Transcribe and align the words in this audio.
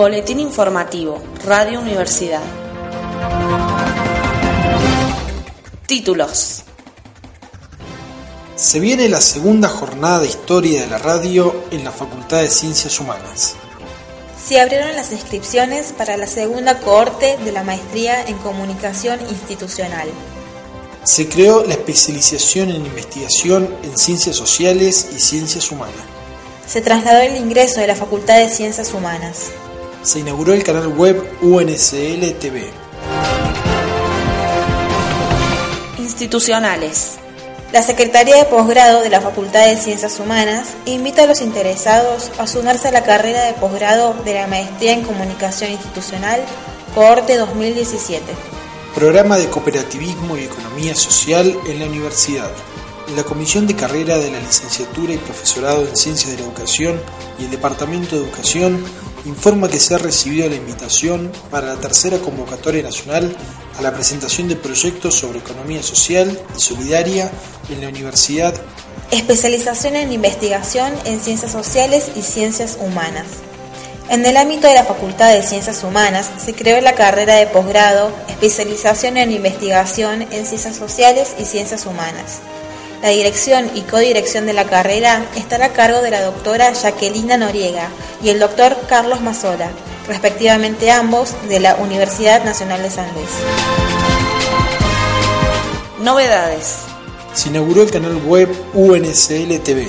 Boletín 0.00 0.40
informativo, 0.40 1.22
Radio 1.44 1.78
Universidad. 1.78 2.40
Títulos. 5.86 6.62
Se 8.56 8.80
viene 8.80 9.10
la 9.10 9.20
segunda 9.20 9.68
jornada 9.68 10.20
de 10.20 10.28
historia 10.28 10.80
de 10.80 10.86
la 10.86 10.96
radio 10.96 11.64
en 11.70 11.84
la 11.84 11.92
Facultad 11.92 12.40
de 12.40 12.48
Ciencias 12.48 12.98
Humanas. 12.98 13.56
Se 14.42 14.60
abrieron 14.60 14.96
las 14.96 15.12
inscripciones 15.12 15.92
para 15.92 16.16
la 16.16 16.26
segunda 16.26 16.78
cohorte 16.78 17.36
de 17.44 17.52
la 17.52 17.62
maestría 17.62 18.24
en 18.26 18.36
comunicación 18.38 19.20
institucional. 19.30 20.08
Se 21.04 21.28
creó 21.28 21.64
la 21.64 21.74
especialización 21.74 22.70
en 22.70 22.86
investigación 22.86 23.74
en 23.82 23.96
ciencias 23.96 24.36
sociales 24.36 25.08
y 25.14 25.20
ciencias 25.20 25.70
humanas. 25.70 25.94
Se 26.66 26.80
trasladó 26.80 27.20
el 27.20 27.36
ingreso 27.36 27.80
de 27.80 27.86
la 27.86 27.96
Facultad 27.96 28.38
de 28.38 28.48
Ciencias 28.48 28.92
Humanas 28.92 29.50
se 30.02 30.20
inauguró 30.20 30.54
el 30.54 30.64
canal 30.64 30.88
web 30.88 31.22
UNSL 31.42 32.34
TV. 32.38 32.70
Institucionales. 35.98 37.18
La 37.72 37.82
Secretaría 37.82 38.36
de 38.36 38.46
Posgrado 38.46 39.00
de 39.00 39.10
la 39.10 39.20
Facultad 39.20 39.64
de 39.64 39.76
Ciencias 39.76 40.18
Humanas 40.18 40.70
invita 40.86 41.22
a 41.22 41.26
los 41.26 41.40
interesados 41.40 42.32
a 42.38 42.48
sumarse 42.48 42.88
a 42.88 42.90
la 42.90 43.04
carrera 43.04 43.44
de 43.44 43.52
posgrado 43.52 44.12
de 44.24 44.34
la 44.34 44.48
Maestría 44.48 44.92
en 44.92 45.02
Comunicación 45.02 45.70
Institucional, 45.70 46.40
cohorte 46.96 47.36
2017. 47.36 48.24
Programa 48.92 49.38
de 49.38 49.48
Cooperativismo 49.48 50.36
y 50.36 50.44
Economía 50.46 50.96
Social 50.96 51.56
en 51.68 51.78
la 51.78 51.86
Universidad. 51.86 52.50
La 53.14 53.22
Comisión 53.22 53.68
de 53.68 53.76
Carrera 53.76 54.18
de 54.18 54.32
la 54.32 54.40
Licenciatura 54.40 55.12
y 55.12 55.18
Profesorado 55.18 55.86
en 55.86 55.96
Ciencias 55.96 56.32
de 56.32 56.38
la 56.38 56.46
Educación 56.46 57.00
y 57.38 57.44
el 57.44 57.50
Departamento 57.52 58.16
de 58.16 58.24
Educación 58.24 58.84
informa 59.24 59.68
que 59.68 59.78
se 59.78 59.94
ha 59.94 59.98
recibido 59.98 60.48
la 60.48 60.56
invitación 60.56 61.30
para 61.50 61.66
la 61.66 61.80
tercera 61.80 62.18
convocatoria 62.18 62.82
nacional 62.82 63.34
a 63.78 63.82
la 63.82 63.92
presentación 63.92 64.48
de 64.48 64.56
proyectos 64.56 65.14
sobre 65.14 65.40
economía 65.40 65.82
social 65.82 66.38
y 66.56 66.60
solidaria 66.60 67.30
en 67.68 67.80
la 67.80 67.88
universidad. 67.88 68.54
Especialización 69.10 69.96
en 69.96 70.12
investigación 70.12 70.92
en 71.04 71.20
ciencias 71.20 71.52
sociales 71.52 72.10
y 72.16 72.22
ciencias 72.22 72.78
humanas. 72.80 73.26
En 74.08 74.26
el 74.26 74.36
ámbito 74.36 74.66
de 74.66 74.74
la 74.74 74.84
Facultad 74.84 75.32
de 75.32 75.42
Ciencias 75.42 75.84
Humanas 75.84 76.30
se 76.44 76.52
creó 76.52 76.80
la 76.80 76.96
carrera 76.96 77.36
de 77.36 77.46
posgrado 77.46 78.10
Especialización 78.28 79.16
en 79.16 79.30
Investigación 79.30 80.22
en 80.22 80.46
Ciencias 80.46 80.74
Sociales 80.74 81.36
y 81.38 81.44
Ciencias 81.44 81.86
Humanas 81.86 82.40
la 83.02 83.08
dirección 83.08 83.70
y 83.74 83.82
codirección 83.82 84.46
de 84.46 84.52
la 84.52 84.66
carrera 84.66 85.26
estará 85.34 85.66
a 85.66 85.72
cargo 85.72 86.02
de 86.02 86.10
la 86.10 86.22
doctora 86.22 86.72
Jacquelina 86.72 87.38
Noriega 87.38 87.88
y 88.22 88.28
el 88.28 88.38
doctor 88.38 88.76
Carlos 88.88 89.22
Mazola, 89.22 89.70
respectivamente 90.06 90.90
ambos 90.90 91.34
de 91.48 91.60
la 91.60 91.76
Universidad 91.76 92.44
Nacional 92.44 92.82
de 92.82 92.90
San 92.90 93.12
Luis. 93.14 93.30
Novedades. 96.02 96.76
Se 97.34 97.48
inauguró 97.48 97.82
el 97.82 97.90
canal 97.90 98.16
web 98.26 98.50
UNSL 98.74 99.60
TV. 99.60 99.88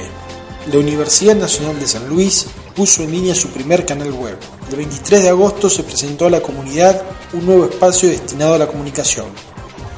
La 0.72 0.80
Universidad 0.80 1.36
Nacional 1.36 1.80
de 1.80 1.88
San 1.88 2.08
Luis 2.08 2.46
puso 2.76 3.04
en 3.04 3.12
línea 3.12 3.36
su 3.36 3.50
primer 3.50 3.86
canal 3.86 4.14
web. 4.14 4.38
El 4.70 4.78
23 4.78 5.24
de 5.24 5.30
agosto 5.30 5.70
se 5.70 5.84
presentó 5.84 6.28
a 6.28 6.30
la 6.30 6.40
comunidad 6.40 7.02
un 7.34 7.46
nuevo 7.46 7.66
espacio 7.66 8.08
destinado 8.08 8.54
a 8.54 8.58
la 8.58 8.68
comunicación. 8.68 9.26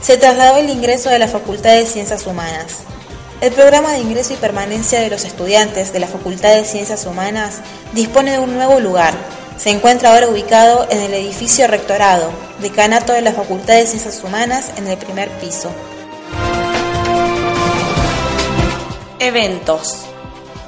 Se 0.01 0.17
trasladó 0.17 0.57
el 0.57 0.69
ingreso 0.69 1.09
de 1.09 1.19
la 1.19 1.27
Facultad 1.27 1.75
de 1.75 1.85
Ciencias 1.85 2.25
Humanas. 2.25 2.77
El 3.43 3.51
programa 3.51 3.91
de 3.91 3.99
ingreso 3.99 4.31
y 4.31 4.37
permanencia 4.37 5.01
de 5.01 5.09
los 5.09 5.25
estudiantes 5.25 5.91
de 5.91 5.99
la 5.99 6.07
Facultad 6.07 6.55
de 6.55 6.63
Ciencias 6.63 7.05
Humanas 7.05 7.55
dispone 7.91 8.31
de 8.31 8.39
un 8.39 8.53
nuevo 8.53 8.79
lugar. 8.79 9.13
Se 9.57 9.69
encuentra 9.69 10.13
ahora 10.13 10.29
ubicado 10.29 10.87
en 10.89 11.01
el 11.01 11.13
edificio 11.13 11.67
Rectorado, 11.67 12.31
decanato 12.61 13.11
de 13.11 13.21
la 13.21 13.33
Facultad 13.33 13.73
de 13.73 13.85
Ciencias 13.85 14.23
Humanas 14.23 14.71
en 14.77 14.87
el 14.87 14.97
primer 14.97 15.29
piso. 15.41 15.69
Eventos. 19.19 20.05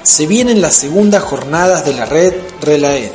Se 0.02 0.26
vienen 0.26 0.60
las 0.60 0.76
segundas 0.76 1.22
jornadas 1.22 1.82
de 1.86 1.94
la 1.94 2.04
red 2.04 2.34
RELAED, 2.60 3.12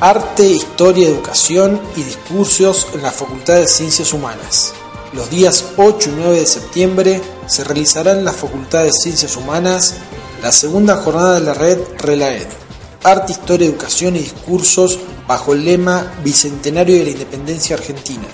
Arte, 0.00 0.46
Historia, 0.46 1.08
Educación 1.08 1.78
y 1.94 2.04
Discursos 2.04 2.88
en 2.94 3.02
la 3.02 3.10
Facultad 3.10 3.56
de 3.56 3.68
Ciencias 3.68 4.14
Humanas. 4.14 4.72
Los 5.14 5.30
días 5.30 5.64
8 5.76 6.10
y 6.10 6.12
9 6.16 6.40
de 6.40 6.46
septiembre 6.46 7.20
se 7.46 7.62
realizará 7.62 8.12
en 8.12 8.24
la 8.24 8.32
Facultad 8.32 8.82
de 8.82 8.90
Ciencias 8.90 9.36
Humanas 9.36 9.94
la 10.42 10.50
segunda 10.50 10.96
jornada 10.96 11.38
de 11.38 11.46
la 11.46 11.54
red 11.54 11.78
RELAED, 11.98 12.48
Arte, 13.04 13.30
Historia, 13.30 13.68
Educación 13.68 14.16
y 14.16 14.20
Discursos 14.20 14.98
bajo 15.28 15.52
el 15.52 15.64
lema 15.64 16.12
Bicentenario 16.24 16.96
de 16.96 17.04
la 17.04 17.10
Independencia 17.10 17.76
Argentina. 17.76 18.26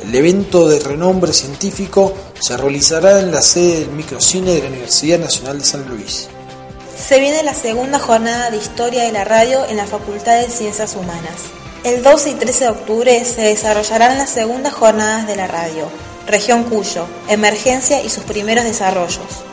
El 0.00 0.14
evento 0.14 0.68
de 0.68 0.78
renombre 0.78 1.32
científico 1.32 2.14
se 2.38 2.56
realizará 2.56 3.18
en 3.18 3.32
la 3.32 3.42
sede 3.42 3.80
del 3.80 3.90
microcine 3.90 4.52
de 4.52 4.62
la 4.62 4.68
Universidad 4.68 5.18
Nacional 5.18 5.58
de 5.58 5.64
San 5.64 5.88
Luis. 5.88 6.28
Se 6.96 7.18
viene 7.18 7.42
la 7.42 7.54
segunda 7.54 7.98
jornada 7.98 8.52
de 8.52 8.58
Historia 8.58 9.02
de 9.02 9.12
la 9.12 9.24
Radio 9.24 9.66
en 9.66 9.76
la 9.76 9.86
Facultad 9.86 10.40
de 10.40 10.50
Ciencias 10.50 10.94
Humanas. 10.94 11.50
El 11.82 12.04
12 12.04 12.30
y 12.30 12.34
13 12.34 12.64
de 12.64 12.70
octubre 12.70 13.24
se 13.24 13.40
desarrollarán 13.40 14.18
las 14.18 14.30
segundas 14.30 14.72
jornadas 14.72 15.26
de 15.26 15.34
la 15.34 15.48
radio, 15.48 15.90
Región 16.26 16.64
Cuyo, 16.64 17.06
Emergencia 17.28 18.02
y 18.02 18.08
sus 18.08 18.24
primeros 18.24 18.64
desarrollos. 18.64 19.44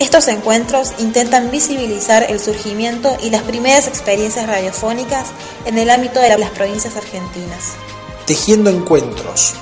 Estos 0.00 0.28
encuentros 0.28 0.92
intentan 0.98 1.50
visibilizar 1.50 2.24
el 2.30 2.40
surgimiento 2.40 3.16
y 3.22 3.28
las 3.28 3.42
primeras 3.42 3.86
experiencias 3.86 4.46
radiofónicas 4.46 5.26
en 5.66 5.76
el 5.76 5.90
ámbito 5.90 6.20
de 6.20 6.36
las 6.38 6.50
provincias 6.50 6.96
argentinas. 6.96 7.74
Tejiendo 8.26 8.70
encuentros. 8.70 9.52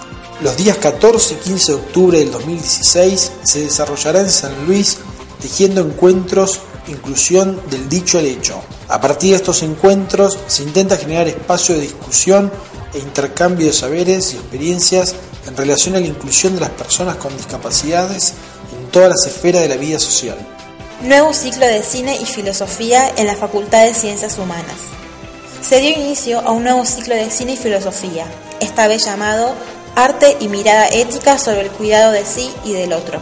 Los 0.40 0.56
días 0.56 0.76
14 0.76 1.34
y 1.34 1.36
15 1.38 1.72
de 1.72 1.78
octubre 1.78 2.18
del 2.20 2.30
2016 2.30 3.32
se 3.42 3.64
desarrollará 3.64 4.20
en 4.20 4.30
San 4.30 4.66
Luis 4.66 4.98
Tejiendo 5.40 5.80
Encuentros, 5.80 6.60
Inclusión 6.86 7.60
del 7.68 7.88
Dicho 7.88 8.18
al 8.18 8.26
Hecho. 8.26 8.60
A 8.88 9.00
partir 9.00 9.30
de 9.30 9.36
estos 9.36 9.64
encuentros 9.64 10.38
se 10.46 10.62
intenta 10.62 10.96
generar 10.96 11.26
espacio 11.26 11.74
de 11.74 11.80
discusión 11.80 12.52
e 12.94 12.98
intercambio 12.98 13.66
de 13.66 13.72
saberes 13.72 14.32
y 14.32 14.36
experiencias 14.36 15.16
en 15.46 15.56
relación 15.56 15.96
a 15.96 16.00
la 16.00 16.06
inclusión 16.06 16.54
de 16.54 16.60
las 16.60 16.70
personas 16.70 17.16
con 17.16 17.36
discapacidades 17.36 18.34
en 18.78 18.90
todas 18.90 19.10
las 19.10 19.26
esferas 19.26 19.62
de 19.62 19.68
la 19.68 19.76
vida 19.76 19.98
social. 19.98 20.36
Nuevo 21.02 21.32
ciclo 21.32 21.66
de 21.66 21.82
cine 21.82 22.16
y 22.20 22.26
filosofía 22.26 23.12
en 23.16 23.26
la 23.26 23.36
Facultad 23.36 23.84
de 23.84 23.94
Ciencias 23.94 24.38
Humanas. 24.38 24.76
Se 25.62 25.80
dio 25.80 25.90
inicio 25.90 26.40
a 26.40 26.50
un 26.50 26.64
nuevo 26.64 26.84
ciclo 26.84 27.14
de 27.14 27.30
cine 27.30 27.52
y 27.52 27.56
filosofía, 27.56 28.26
esta 28.60 28.88
vez 28.88 29.04
llamado 29.04 29.54
Arte 29.94 30.36
y 30.40 30.48
mirada 30.48 30.88
ética 30.88 31.38
sobre 31.38 31.62
el 31.62 31.70
cuidado 31.70 32.12
de 32.12 32.24
sí 32.24 32.50
y 32.64 32.72
del 32.72 32.92
otro. 32.92 33.20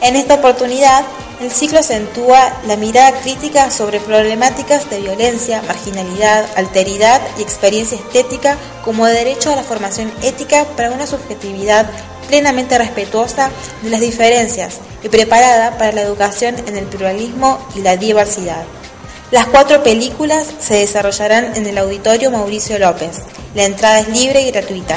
En 0.00 0.16
esta 0.16 0.34
oportunidad 0.34 1.04
el 1.44 1.52
ciclo 1.52 1.80
acentúa 1.80 2.58
la 2.66 2.76
mirada 2.76 3.20
crítica 3.20 3.70
sobre 3.70 4.00
problemáticas 4.00 4.88
de 4.88 5.00
violencia, 5.00 5.62
marginalidad, 5.62 6.46
alteridad 6.56 7.20
y 7.38 7.42
experiencia 7.42 7.98
estética 7.98 8.56
como 8.82 9.04
derecho 9.06 9.52
a 9.52 9.56
la 9.56 9.62
formación 9.62 10.10
ética 10.22 10.64
para 10.74 10.90
una 10.90 11.06
subjetividad 11.06 11.86
plenamente 12.28 12.78
respetuosa 12.78 13.50
de 13.82 13.90
las 13.90 14.00
diferencias 14.00 14.78
y 15.02 15.10
preparada 15.10 15.76
para 15.76 15.92
la 15.92 16.00
educación 16.00 16.56
en 16.66 16.78
el 16.78 16.86
pluralismo 16.86 17.58
y 17.74 17.82
la 17.82 17.98
diversidad. 17.98 18.64
Las 19.30 19.46
cuatro 19.46 19.82
películas 19.82 20.46
se 20.60 20.76
desarrollarán 20.76 21.56
en 21.56 21.66
el 21.66 21.76
Auditorio 21.76 22.30
Mauricio 22.30 22.78
López. 22.78 23.20
La 23.54 23.64
entrada 23.64 24.00
es 24.00 24.08
libre 24.08 24.40
y 24.40 24.50
gratuita. 24.50 24.96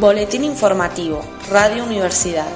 Boletín 0.00 0.44
informativo, 0.44 1.22
Radio 1.50 1.84
Universidad. 1.84 2.48